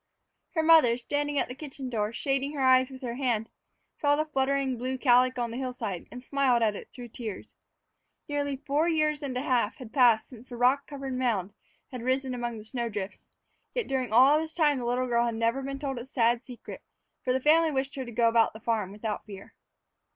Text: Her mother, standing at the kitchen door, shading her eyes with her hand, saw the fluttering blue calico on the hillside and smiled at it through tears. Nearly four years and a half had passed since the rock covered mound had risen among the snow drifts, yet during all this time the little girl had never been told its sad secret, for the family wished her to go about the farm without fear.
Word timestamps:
Her 0.55 0.63
mother, 0.63 0.97
standing 0.97 1.37
at 1.37 1.47
the 1.47 1.53
kitchen 1.53 1.87
door, 1.87 2.11
shading 2.11 2.53
her 2.53 2.59
eyes 2.65 2.89
with 2.89 3.03
her 3.03 3.13
hand, 3.13 3.49
saw 3.95 4.15
the 4.15 4.25
fluttering 4.25 4.75
blue 4.75 4.97
calico 4.97 5.43
on 5.43 5.51
the 5.51 5.59
hillside 5.59 6.07
and 6.11 6.23
smiled 6.23 6.63
at 6.63 6.75
it 6.75 6.89
through 6.91 7.09
tears. 7.09 7.55
Nearly 8.27 8.55
four 8.57 8.87
years 8.89 9.21
and 9.21 9.37
a 9.37 9.43
half 9.43 9.75
had 9.75 9.93
passed 9.93 10.27
since 10.29 10.49
the 10.49 10.57
rock 10.57 10.87
covered 10.87 11.13
mound 11.13 11.53
had 11.91 12.01
risen 12.01 12.33
among 12.33 12.57
the 12.57 12.63
snow 12.63 12.89
drifts, 12.89 13.27
yet 13.75 13.85
during 13.87 14.11
all 14.11 14.39
this 14.41 14.55
time 14.55 14.79
the 14.79 14.85
little 14.85 15.05
girl 15.05 15.23
had 15.27 15.35
never 15.35 15.61
been 15.61 15.77
told 15.77 15.99
its 15.99 16.09
sad 16.09 16.43
secret, 16.47 16.81
for 17.23 17.31
the 17.31 17.39
family 17.39 17.69
wished 17.69 17.93
her 17.93 18.03
to 18.03 18.11
go 18.11 18.27
about 18.27 18.53
the 18.53 18.59
farm 18.59 18.91
without 18.91 19.23
fear. 19.27 19.53